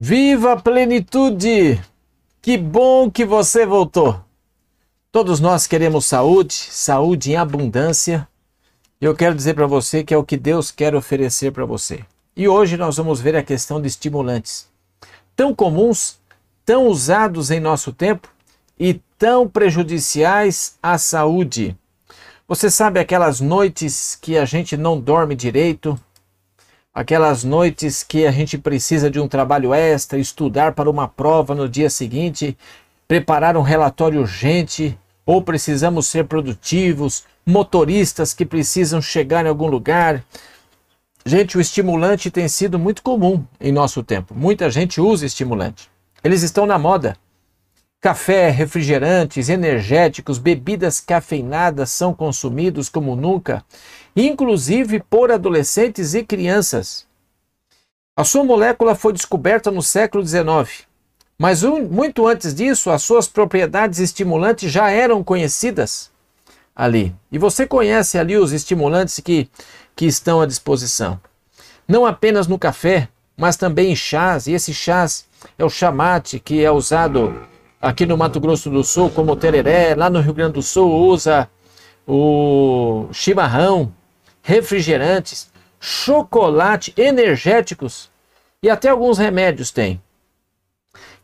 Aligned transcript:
Viva 0.00 0.52
a 0.52 0.56
plenitude! 0.56 1.82
Que 2.40 2.56
bom 2.56 3.10
que 3.10 3.24
você 3.24 3.66
voltou! 3.66 4.24
Todos 5.10 5.40
nós 5.40 5.66
queremos 5.66 6.06
saúde, 6.06 6.54
saúde 6.54 7.32
em 7.32 7.36
abundância. 7.36 8.28
E 9.00 9.04
eu 9.04 9.12
quero 9.16 9.34
dizer 9.34 9.54
para 9.54 9.66
você 9.66 10.04
que 10.04 10.14
é 10.14 10.16
o 10.16 10.22
que 10.22 10.36
Deus 10.36 10.70
quer 10.70 10.94
oferecer 10.94 11.50
para 11.50 11.64
você. 11.64 12.04
E 12.36 12.46
hoje 12.46 12.76
nós 12.76 12.96
vamos 12.96 13.20
ver 13.20 13.34
a 13.34 13.42
questão 13.42 13.80
de 13.82 13.88
estimulantes, 13.88 14.68
tão 15.34 15.52
comuns, 15.52 16.20
tão 16.64 16.86
usados 16.86 17.50
em 17.50 17.58
nosso 17.58 17.92
tempo 17.92 18.28
e 18.78 19.00
tão 19.18 19.48
prejudiciais 19.48 20.78
à 20.80 20.96
saúde. 20.96 21.76
Você 22.46 22.70
sabe 22.70 23.00
aquelas 23.00 23.40
noites 23.40 24.16
que 24.22 24.38
a 24.38 24.44
gente 24.44 24.76
não 24.76 25.00
dorme 25.00 25.34
direito, 25.34 25.98
aquelas 26.92 27.44
noites 27.44 28.02
que 28.02 28.26
a 28.26 28.30
gente 28.30 28.58
precisa 28.58 29.10
de 29.10 29.20
um 29.20 29.28
trabalho 29.28 29.72
extra, 29.72 30.18
estudar 30.18 30.72
para 30.72 30.90
uma 30.90 31.06
prova 31.06 31.54
no 31.54 31.68
dia 31.68 31.90
seguinte, 31.90 32.56
preparar 33.06 33.56
um 33.56 33.62
relatório 33.62 34.20
urgente, 34.20 34.98
ou 35.24 35.42
precisamos 35.42 36.06
ser 36.06 36.24
produtivos, 36.24 37.24
motoristas 37.44 38.32
que 38.32 38.46
precisam 38.46 39.00
chegar 39.00 39.44
em 39.44 39.48
algum 39.48 39.66
lugar. 39.66 40.24
Gente, 41.24 41.58
o 41.58 41.60
estimulante 41.60 42.30
tem 42.30 42.48
sido 42.48 42.78
muito 42.78 43.02
comum 43.02 43.44
em 43.60 43.70
nosso 43.70 44.02
tempo. 44.02 44.34
Muita 44.34 44.70
gente 44.70 45.00
usa 45.00 45.26
estimulante. 45.26 45.90
Eles 46.24 46.42
estão 46.42 46.64
na 46.64 46.78
moda. 46.78 47.16
Café, 48.00 48.48
refrigerantes, 48.48 49.48
energéticos, 49.48 50.38
bebidas 50.38 51.00
cafeinadas 51.00 51.90
são 51.90 52.14
consumidos 52.14 52.88
como 52.88 53.16
nunca, 53.16 53.64
inclusive 54.14 55.00
por 55.00 55.30
adolescentes 55.30 56.14
e 56.14 56.22
crianças. 56.22 57.06
A 58.16 58.24
sua 58.24 58.42
molécula 58.42 58.94
foi 58.94 59.12
descoberta 59.12 59.70
no 59.70 59.82
século 59.82 60.26
XIX, 60.26 60.86
mas 61.38 61.62
um, 61.62 61.82
muito 61.82 62.26
antes 62.26 62.52
disso, 62.52 62.90
as 62.90 63.02
suas 63.02 63.28
propriedades 63.28 64.00
estimulantes 64.00 64.72
já 64.72 64.90
eram 64.90 65.22
conhecidas 65.22 66.10
ali. 66.74 67.14
E 67.30 67.38
você 67.38 67.66
conhece 67.66 68.18
ali 68.18 68.36
os 68.36 68.52
estimulantes 68.52 69.20
que, 69.20 69.48
que 69.94 70.06
estão 70.06 70.40
à 70.40 70.46
disposição. 70.46 71.20
Não 71.86 72.04
apenas 72.04 72.46
no 72.48 72.58
café, 72.58 73.08
mas 73.36 73.56
também 73.56 73.92
em 73.92 73.96
chás, 73.96 74.48
e 74.48 74.52
esse 74.52 74.74
chás 74.74 75.26
é 75.56 75.64
o 75.64 75.70
chamate, 75.70 76.40
que 76.40 76.64
é 76.64 76.70
usado 76.70 77.46
aqui 77.80 78.04
no 78.04 78.16
Mato 78.16 78.40
Grosso 78.40 78.68
do 78.68 78.82
Sul, 78.82 79.10
como 79.10 79.36
tereré, 79.36 79.94
lá 79.94 80.10
no 80.10 80.20
Rio 80.20 80.34
Grande 80.34 80.54
do 80.54 80.62
Sul 80.62 80.90
usa 81.06 81.48
o 82.06 83.06
chimarrão, 83.12 83.92
refrigerantes, 84.42 85.50
chocolate, 85.80 86.92
energéticos 86.96 88.10
e 88.62 88.68
até 88.68 88.88
alguns 88.88 89.18
remédios 89.18 89.70
tem. 89.70 90.00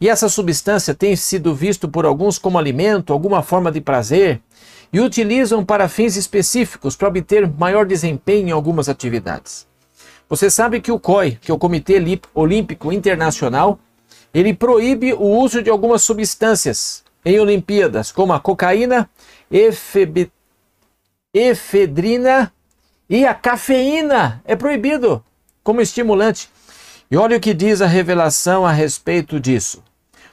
E 0.01 0.09
essa 0.09 0.29
substância 0.29 0.95
tem 0.95 1.17
sido 1.17 1.55
visto 1.55 1.89
por 1.89 2.05
alguns 2.05 2.39
como 2.39 2.59
alimento, 2.59 3.12
alguma 3.12 3.42
forma 3.42 3.70
de 3.70 3.81
prazer, 3.81 4.41
e 4.92 5.01
utilizam 5.01 5.65
para 5.65 5.89
fins 5.89 6.17
específicos 6.17 6.95
para 6.95 7.09
obter 7.09 7.51
maior 7.51 7.87
desempenho 7.87 8.48
em 8.48 8.53
algumas 8.53 8.89
atividades. 8.89 9.67
Você 10.29 10.48
sabe 10.51 10.81
que 10.81 10.92
o 10.92 11.01
COI, 11.01 11.39
que 11.41 11.51
é 11.51 11.55
o 11.55 11.59
Comitê 11.59 12.03
Olímpico 12.33 12.92
Internacional, 12.92 13.79
ele 14.33 14.55
proíbe 14.55 15.12
o 15.12 15.23
uso 15.23 15.62
de 15.62 15.70
algumas 15.70 16.03
substâncias 16.03 17.05
em 17.25 17.39
Olimpíadas, 17.39 18.12
como 18.12 18.33
a 18.33 18.41
cocaína, 18.41 19.09
efeb... 19.51 20.31
efedrina 21.33 22.53
e 23.09 23.27
a 23.27 23.35
cafeína. 23.35 24.43
É 24.45 24.57
proibido 24.57 25.25
como 25.63 25.81
estimulante. 25.81 26.51
E 27.11 27.17
olha 27.17 27.37
o 27.37 27.41
que 27.41 27.55
diz 27.55 27.81
a 27.81 27.87
revelação 27.87 28.67
a 28.67 28.73
respeito 28.73 29.39
disso. 29.39 29.83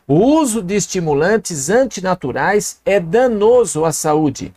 O 0.08 0.16
uso 0.16 0.62
de 0.62 0.76
estimulantes 0.76 1.70
antinaturais 1.70 2.82
é 2.84 3.00
danoso 3.00 3.86
à 3.86 3.92
saúde 3.92 4.54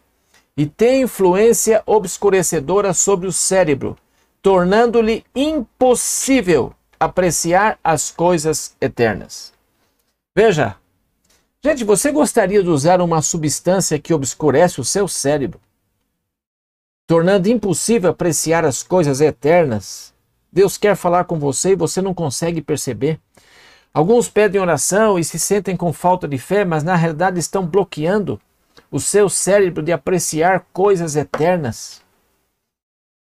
e 0.57 0.67
tem 0.67 1.03
influência 1.03 1.83
obscurecedora 1.85 2.93
sobre 2.95 3.27
o 3.27 3.33
cérebro, 3.33 3.97
tornando-lhe 4.41 5.25
impossível 5.35 6.73
apreciar 6.99 7.79
as 7.83 8.11
coisas 8.11 8.75
eternas. 8.81 9.53
Veja, 10.37 10.77
gente, 11.65 11.85
você 11.85 12.11
gostaria 12.11 12.63
de 12.63 12.69
usar 12.69 13.01
uma 13.01 13.21
substância 13.21 13.99
que 13.99 14.15
obscurece 14.15 14.81
o 14.81 14.85
seu 14.85 15.07
cérebro, 15.07 15.61
tornando 17.07 17.49
impossível 17.49 18.11
apreciar 18.11 18.65
as 18.65 18.83
coisas 18.83 19.21
eternas? 19.21 20.15
Deus 20.53 20.77
quer 20.77 20.97
falar 20.97 21.25
com 21.25 21.39
você 21.39 21.71
e 21.71 21.77
você 21.77 22.01
não 22.01 22.15
consegue 22.15 22.63
perceber. 22.63 23.21
Alguns 23.93 24.29
pedem 24.29 24.61
oração 24.61 25.19
e 25.19 25.25
se 25.25 25.39
sentem 25.39 25.77
com 25.77 25.93
falta 25.93 26.27
de 26.27 26.39
fé, 26.39 26.65
mas 26.65 26.83
na 26.83 26.97
realidade 26.97 27.39
estão 27.39 27.67
bloqueando 27.67 28.41
o 28.91 29.01
seu 29.01 29.29
cérebro 29.29 29.83
de 29.83 29.93
apreciar 29.93 30.67
coisas 30.73 31.17
eternas. 31.17 32.03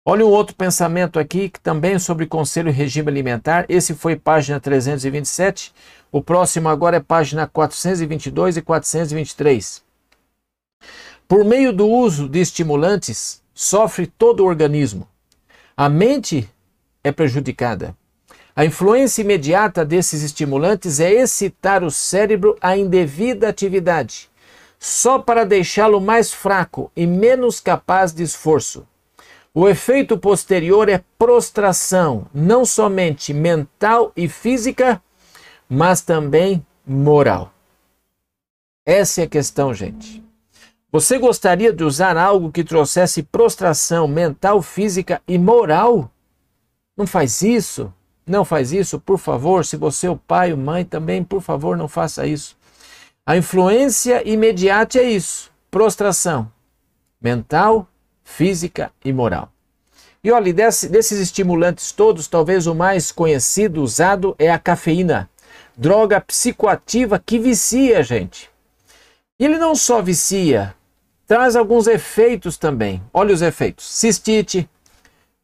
Olha 0.06 0.26
um 0.26 0.28
outro 0.28 0.54
pensamento 0.54 1.18
aqui, 1.18 1.48
que 1.48 1.58
também 1.58 1.94
é 1.94 1.98
sobre 1.98 2.26
conselho 2.26 2.68
e 2.68 2.72
regime 2.72 3.08
alimentar. 3.08 3.64
Esse 3.68 3.94
foi 3.94 4.16
página 4.16 4.60
327. 4.60 5.72
O 6.12 6.20
próximo 6.22 6.68
agora 6.68 6.98
é 6.98 7.00
página 7.00 7.46
422 7.46 8.58
e 8.58 8.62
423. 8.62 9.82
Por 11.26 11.44
meio 11.44 11.72
do 11.72 11.88
uso 11.88 12.28
de 12.28 12.38
estimulantes, 12.38 13.42
sofre 13.54 14.06
todo 14.06 14.40
o 14.40 14.46
organismo. 14.46 15.08
A 15.76 15.88
mente 15.88 16.48
é 17.02 17.12
prejudicada. 17.12 17.96
A 18.56 18.64
influência 18.64 19.22
imediata 19.22 19.84
desses 19.84 20.22
estimulantes 20.22 21.00
é 21.00 21.12
excitar 21.12 21.82
o 21.82 21.90
cérebro 21.90 22.56
à 22.60 22.76
indevida 22.76 23.48
atividade, 23.48 24.30
só 24.78 25.18
para 25.18 25.44
deixá-lo 25.44 26.00
mais 26.00 26.32
fraco 26.32 26.90
e 26.96 27.06
menos 27.06 27.60
capaz 27.60 28.12
de 28.12 28.22
esforço. 28.22 28.86
O 29.52 29.68
efeito 29.68 30.18
posterior 30.18 30.88
é 30.88 31.02
prostração, 31.16 32.26
não 32.34 32.64
somente 32.64 33.32
mental 33.32 34.12
e 34.16 34.28
física, 34.28 35.00
mas 35.68 36.00
também 36.00 36.64
moral. 36.86 37.52
Essa 38.84 39.20
é 39.20 39.24
a 39.24 39.28
questão, 39.28 39.72
gente. 39.72 40.23
Você 40.94 41.18
gostaria 41.18 41.72
de 41.72 41.82
usar 41.82 42.16
algo 42.16 42.52
que 42.52 42.62
trouxesse 42.62 43.20
prostração 43.20 44.06
mental, 44.06 44.62
física 44.62 45.20
e 45.26 45.36
moral? 45.36 46.08
Não 46.96 47.04
faz 47.04 47.42
isso? 47.42 47.92
Não 48.24 48.44
faz 48.44 48.72
isso, 48.72 49.00
por 49.00 49.18
favor. 49.18 49.64
Se 49.64 49.76
você 49.76 50.06
é 50.06 50.10
o 50.10 50.16
pai 50.16 50.52
ou 50.52 50.56
mãe, 50.56 50.84
também, 50.84 51.24
por 51.24 51.42
favor, 51.42 51.76
não 51.76 51.88
faça 51.88 52.28
isso. 52.28 52.56
A 53.26 53.36
influência 53.36 54.22
imediata 54.24 55.00
é 55.00 55.02
isso: 55.02 55.50
prostração 55.68 56.48
mental, 57.20 57.88
física 58.22 58.92
e 59.04 59.12
moral. 59.12 59.50
E 60.22 60.30
olha, 60.30 60.54
desse, 60.54 60.88
desses 60.88 61.18
estimulantes 61.18 61.90
todos, 61.90 62.28
talvez 62.28 62.68
o 62.68 62.74
mais 62.74 63.10
conhecido, 63.10 63.82
usado, 63.82 64.36
é 64.38 64.48
a 64.48 64.60
cafeína. 64.60 65.28
Droga 65.76 66.20
psicoativa 66.20 67.18
que 67.18 67.36
vicia, 67.36 68.00
gente. 68.04 68.48
Ele 69.36 69.58
não 69.58 69.74
só 69.74 70.00
vicia, 70.00 70.72
traz 71.26 71.56
alguns 71.56 71.86
efeitos 71.86 72.56
também. 72.56 73.02
Olha 73.12 73.34
os 73.34 73.42
efeitos: 73.42 73.86
cistite, 73.86 74.68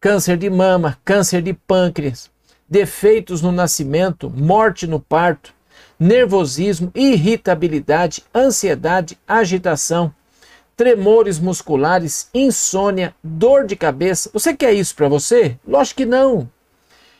câncer 0.00 0.36
de 0.36 0.48
mama, 0.48 0.98
câncer 1.04 1.42
de 1.42 1.52
pâncreas, 1.52 2.30
defeitos 2.68 3.42
no 3.42 3.52
nascimento, 3.52 4.30
morte 4.30 4.86
no 4.86 5.00
parto, 5.00 5.52
nervosismo, 5.98 6.90
irritabilidade, 6.94 8.24
ansiedade, 8.34 9.18
agitação, 9.26 10.14
tremores 10.76 11.38
musculares, 11.38 12.30
insônia, 12.32 13.14
dor 13.22 13.66
de 13.66 13.76
cabeça. 13.76 14.30
Você 14.32 14.56
quer 14.56 14.72
isso 14.72 14.94
para 14.94 15.08
você? 15.08 15.58
Lógico 15.66 15.98
que 15.98 16.06
não. 16.06 16.48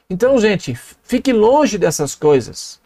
Então, 0.08 0.40
gente, 0.40 0.74
fique 1.02 1.32
longe 1.32 1.76
dessas 1.76 2.14
coisas. 2.14 2.80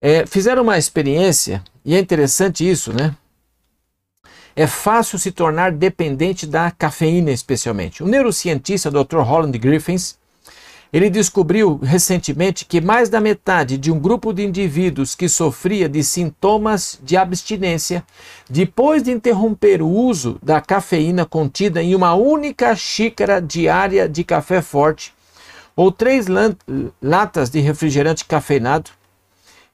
É, 0.00 0.26
fizeram 0.26 0.62
uma 0.62 0.76
experiência, 0.76 1.64
e 1.84 1.94
é 1.94 1.98
interessante 1.98 2.68
isso, 2.68 2.92
né? 2.92 3.16
É 4.56 4.66
fácil 4.66 5.18
se 5.18 5.30
tornar 5.30 5.70
dependente 5.70 6.46
da 6.46 6.70
cafeína, 6.70 7.30
especialmente. 7.30 8.02
O 8.02 8.08
neurocientista 8.08 8.90
Dr. 8.90 9.18
Holland 9.18 9.58
Griffiths 9.58 10.18
ele 10.92 11.10
descobriu 11.10 11.78
recentemente 11.82 12.64
que 12.64 12.80
mais 12.80 13.10
da 13.10 13.20
metade 13.20 13.76
de 13.76 13.92
um 13.92 13.98
grupo 13.98 14.32
de 14.32 14.44
indivíduos 14.44 15.14
que 15.14 15.28
sofria 15.28 15.88
de 15.90 16.02
sintomas 16.02 16.98
de 17.02 17.16
abstinência, 17.18 18.02
depois 18.48 19.02
de 19.02 19.10
interromper 19.10 19.82
o 19.82 19.88
uso 19.88 20.38
da 20.42 20.58
cafeína 20.58 21.26
contida 21.26 21.82
em 21.82 21.94
uma 21.94 22.14
única 22.14 22.74
xícara 22.74 23.42
diária 23.42 24.08
de 24.08 24.24
café 24.24 24.62
forte 24.62 25.12
ou 25.74 25.92
três 25.92 26.26
latas 27.02 27.50
de 27.50 27.60
refrigerante 27.60 28.24
cafeinado, 28.24 28.90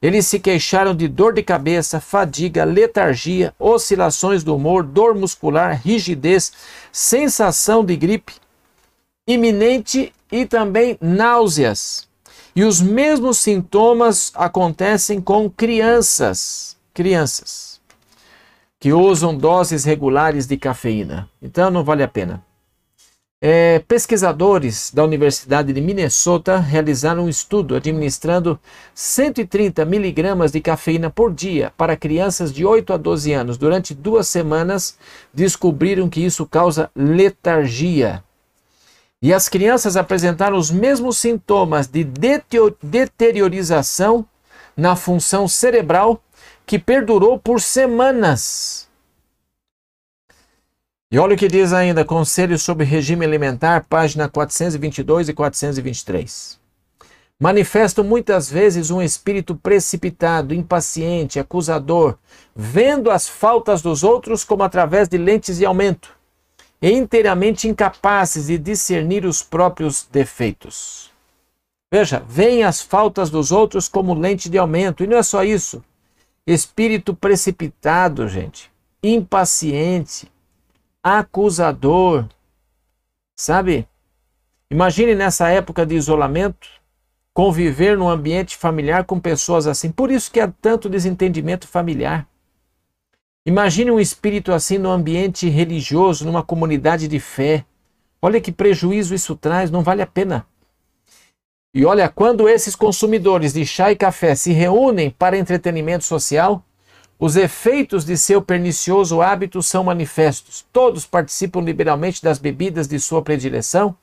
eles 0.03 0.27
se 0.27 0.41
queixaram 0.41 0.95
de 0.95 1.07
dor 1.07 1.33
de 1.33 1.43
cabeça, 1.43 2.01
fadiga, 2.01 2.65
letargia, 2.65 3.55
oscilações 3.59 4.43
do 4.43 4.57
humor, 4.57 4.83
dor 4.83 5.15
muscular, 5.15 5.81
rigidez, 5.83 6.53
sensação 6.91 7.85
de 7.85 7.97
gripe 7.97 8.35
iminente 9.27 10.13
e 10.31 10.45
também 10.45 10.99
náuseas. 11.01 12.09
E 12.55 12.65
os 12.65 12.83
mesmos 12.83 13.39
sintomas 13.39 14.33
acontecem 14.35 15.21
com 15.21 15.49
crianças. 15.49 16.77
Crianças 16.93 17.73
que 18.83 18.93
usam 18.93 19.33
doses 19.33 19.85
regulares 19.85 20.45
de 20.49 20.57
cafeína. 20.57 21.31
Então 21.41 21.71
não 21.71 21.85
vale 21.85 22.03
a 22.03 22.09
pena. 22.09 22.45
É, 23.45 23.81
pesquisadores 23.89 24.93
da 24.95 25.03
Universidade 25.03 25.73
de 25.73 25.81
Minnesota 25.81 26.59
realizaram 26.59 27.25
um 27.25 27.29
estudo 27.29 27.75
administrando 27.75 28.57
130 28.95 29.85
miligramas 29.85 30.53
de 30.53 30.61
cafeína 30.61 31.11
por 31.11 31.35
dia 31.35 31.73
para 31.77 31.97
crianças 31.97 32.53
de 32.53 32.65
8 32.65 32.93
a 32.93 32.97
12 32.97 33.33
anos. 33.33 33.59
Durante 33.59 33.95
duas 33.95 34.29
semanas, 34.29 34.97
descobriram 35.35 36.09
que 36.09 36.25
isso 36.25 36.47
causa 36.47 36.89
letargia. 36.95 38.23
E 39.21 39.35
as 39.35 39.49
crianças 39.49 39.97
apresentaram 39.97 40.57
os 40.57 40.71
mesmos 40.71 41.19
sintomas 41.19 41.89
de 41.89 42.05
deteriorização 42.81 44.25
na 44.77 44.95
função 44.95 45.49
cerebral 45.49 46.23
que 46.65 46.79
perdurou 46.79 47.41
por 47.41 47.61
semanas. 47.61 48.89
E 51.13 51.19
olha 51.19 51.35
o 51.35 51.37
que 51.37 51.47
diz 51.47 51.75
ainda, 51.75 52.07
Conselho 52.07 52.59
sobre 52.59 52.87
Regime 52.87 53.27
Alimentar, 53.27 53.85
página 53.87 54.31
422 54.31 55.29
e 55.29 55.35
423. 55.35 56.59
Manifestam 57.39 58.03
muitas 58.03 58.51
vezes 58.51 58.91
um 58.91 59.03
espírito 59.03 59.55
precipitado, 59.55 60.55
impaciente, 60.55 61.39
acusador, 61.39 62.17
vendo 62.57 63.11
as 63.11 63.29
faltas 63.29 63.83
dos 63.83 64.03
outros 64.03 64.43
como 64.43 64.63
através 64.63 65.07
de 65.07 65.19
lentes 65.19 65.59
de 65.59 65.67
aumento, 65.67 66.17
e 66.81 66.91
inteiramente 66.91 67.69
incapazes 67.69 68.47
de 68.47 68.57
discernir 68.57 69.27
os 69.27 69.43
próprios 69.43 70.09
defeitos. 70.11 71.11
Veja, 71.93 72.25
veem 72.27 72.65
as 72.65 72.81
faltas 72.81 73.29
dos 73.29 73.53
outros 73.53 73.87
como 73.87 74.15
lente 74.15 74.49
de 74.49 74.57
aumento, 74.57 75.05
e 75.05 75.07
não 75.07 75.19
é 75.19 75.23
só 75.23 75.45
isso. 75.45 75.85
Espírito 76.47 77.13
precipitado, 77.13 78.27
gente, 78.29 78.73
impaciente, 79.03 80.32
acusador. 81.03 82.29
Sabe? 83.37 83.89
Imagine 84.71 85.15
nessa 85.15 85.49
época 85.49 85.85
de 85.85 85.95
isolamento, 85.95 86.69
conviver 87.35 87.97
num 87.97 88.09
ambiente 88.09 88.57
familiar 88.57 89.05
com 89.05 89.19
pessoas 89.19 89.67
assim. 89.67 89.91
Por 89.91 90.11
isso 90.11 90.31
que 90.31 90.41
há 90.41 90.49
tanto 90.49 90.89
desentendimento 90.89 91.67
familiar. 91.67 92.27
Imagine 93.45 93.91
um 93.91 93.99
espírito 93.99 94.53
assim 94.53 94.79
no 94.79 94.91
ambiente 94.91 95.49
religioso, 95.49 96.25
numa 96.25 96.43
comunidade 96.43 97.09
de 97.09 97.19
fé. 97.19 97.65
Olha 98.21 98.41
que 98.41 98.53
prejuízo 98.53 99.15
isso 99.15 99.35
traz, 99.35 99.71
não 99.71 99.83
vale 99.83 100.01
a 100.01 100.07
pena. 100.07 100.47
E 101.75 101.85
olha, 101.85 102.09
quando 102.09 102.49
esses 102.49 102.77
consumidores 102.77 103.53
de 103.53 103.67
chá 103.67 103.91
e 103.91 103.97
café 103.97 104.35
se 104.35 104.53
reúnem 104.53 105.11
para 105.11 105.39
entretenimento 105.39 106.05
social, 106.05 106.65
os 107.25 107.37
efeitos 107.37 108.05
de 108.05 108.17
seu 108.17 108.43
pernicioso 108.43 109.23
hábito 109.23 109.63
são 109.63 109.85
manifestos. 109.85 110.67
Todos 110.73 111.07
participam 111.07 111.61
liberalmente 111.61 112.21
das 112.21 112.37
bebidas 112.37 112.89
de 112.89 112.99
sua 112.99 113.23
predileção 113.23 113.97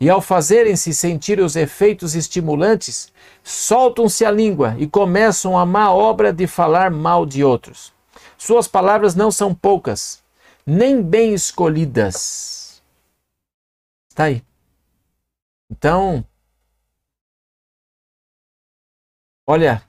e, 0.00 0.10
ao 0.10 0.20
fazerem-se 0.20 0.92
sentir 0.92 1.38
os 1.38 1.54
efeitos 1.54 2.16
estimulantes, 2.16 3.12
soltam-se 3.44 4.24
a 4.24 4.32
língua 4.32 4.74
e 4.80 4.88
começam 4.88 5.56
a 5.56 5.64
má 5.64 5.92
obra 5.92 6.32
de 6.32 6.48
falar 6.48 6.90
mal 6.90 7.24
de 7.24 7.44
outros. 7.44 7.92
Suas 8.36 8.66
palavras 8.66 9.14
não 9.14 9.30
são 9.30 9.54
poucas, 9.54 10.20
nem 10.66 11.00
bem 11.00 11.34
escolhidas. 11.34 12.82
Está 14.10 14.24
aí. 14.24 14.42
Então, 15.70 16.26
olha, 19.46 19.86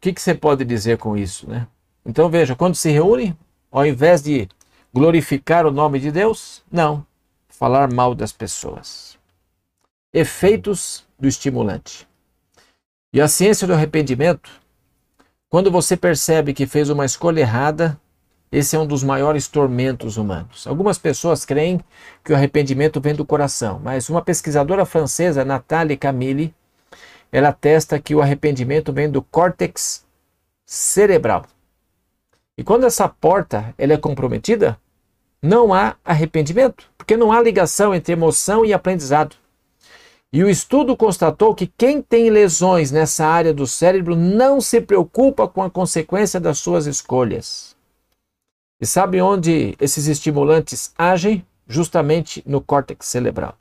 que, 0.00 0.12
que 0.12 0.20
você 0.20 0.34
pode 0.34 0.64
dizer 0.64 0.98
com 0.98 1.16
isso, 1.16 1.48
né? 1.48 1.66
Então 2.04 2.28
veja, 2.28 2.54
quando 2.54 2.74
se 2.74 2.90
reúne, 2.90 3.36
ao 3.70 3.84
invés 3.84 4.22
de 4.22 4.48
glorificar 4.92 5.66
o 5.66 5.70
nome 5.70 6.00
de 6.00 6.10
Deus, 6.10 6.62
não, 6.70 7.04
falar 7.48 7.92
mal 7.92 8.14
das 8.14 8.32
pessoas. 8.32 9.18
Efeitos 10.12 11.04
do 11.18 11.28
estimulante. 11.28 12.08
E 13.12 13.20
a 13.20 13.28
ciência 13.28 13.66
do 13.66 13.74
arrependimento, 13.74 14.50
quando 15.48 15.70
você 15.70 15.96
percebe 15.96 16.54
que 16.54 16.66
fez 16.66 16.88
uma 16.88 17.04
escolha 17.04 17.40
errada, 17.40 18.00
esse 18.50 18.76
é 18.76 18.78
um 18.78 18.86
dos 18.86 19.02
maiores 19.02 19.46
tormentos 19.48 20.16
humanos. 20.16 20.66
Algumas 20.66 20.98
pessoas 20.98 21.44
creem 21.44 21.80
que 22.24 22.32
o 22.32 22.36
arrependimento 22.36 23.00
vem 23.00 23.14
do 23.14 23.24
coração, 23.24 23.80
mas 23.82 24.08
uma 24.08 24.22
pesquisadora 24.22 24.86
francesa, 24.86 25.44
Nathalie 25.44 25.96
Camille, 25.96 26.54
ela 27.30 27.48
atesta 27.48 27.98
que 27.98 28.14
o 28.14 28.22
arrependimento 28.22 28.92
vem 28.92 29.10
do 29.10 29.22
córtex 29.22 30.04
cerebral. 30.64 31.44
E 32.56 32.64
quando 32.64 32.84
essa 32.84 33.08
porta 33.08 33.74
ela 33.78 33.92
é 33.92 33.96
comprometida, 33.96 34.78
não 35.40 35.72
há 35.72 35.96
arrependimento, 36.04 36.90
porque 36.96 37.16
não 37.16 37.30
há 37.30 37.40
ligação 37.40 37.94
entre 37.94 38.12
emoção 38.12 38.64
e 38.64 38.72
aprendizado. 38.72 39.36
E 40.32 40.42
o 40.44 40.50
estudo 40.50 40.96
constatou 40.96 41.54
que 41.54 41.66
quem 41.66 42.02
tem 42.02 42.28
lesões 42.28 42.90
nessa 42.90 43.26
área 43.26 43.54
do 43.54 43.66
cérebro 43.66 44.14
não 44.14 44.60
se 44.60 44.80
preocupa 44.80 45.48
com 45.48 45.62
a 45.62 45.70
consequência 45.70 46.38
das 46.38 46.58
suas 46.58 46.86
escolhas. 46.86 47.74
E 48.80 48.86
sabe 48.86 49.20
onde 49.22 49.74
esses 49.80 50.06
estimulantes 50.06 50.92
agem? 50.98 51.46
Justamente 51.66 52.42
no 52.46 52.60
córtex 52.60 53.06
cerebral. 53.06 53.54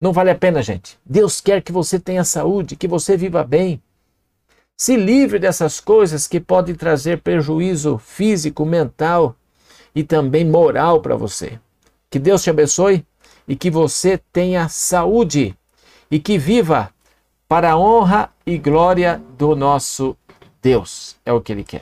Não 0.00 0.12
vale 0.12 0.30
a 0.30 0.34
pena, 0.34 0.62
gente. 0.62 0.98
Deus 1.04 1.40
quer 1.40 1.62
que 1.62 1.72
você 1.72 1.98
tenha 1.98 2.24
saúde, 2.24 2.76
que 2.76 2.86
você 2.86 3.16
viva 3.16 3.42
bem. 3.42 3.80
Se 4.76 4.96
livre 4.96 5.38
dessas 5.38 5.80
coisas 5.80 6.26
que 6.26 6.38
podem 6.38 6.74
trazer 6.74 7.22
prejuízo 7.22 7.96
físico, 7.98 8.66
mental 8.66 9.34
e 9.94 10.04
também 10.04 10.44
moral 10.44 11.00
para 11.00 11.16
você. 11.16 11.58
Que 12.10 12.18
Deus 12.18 12.42
te 12.42 12.50
abençoe 12.50 13.04
e 13.48 13.56
que 13.56 13.70
você 13.70 14.20
tenha 14.30 14.68
saúde 14.68 15.56
e 16.10 16.18
que 16.18 16.36
viva 16.36 16.90
para 17.48 17.72
a 17.72 17.78
honra 17.78 18.30
e 18.44 18.58
glória 18.58 19.22
do 19.38 19.56
nosso 19.56 20.14
Deus. 20.60 21.16
É 21.24 21.32
o 21.32 21.40
que 21.40 21.52
Ele 21.52 21.64
quer. 21.64 21.74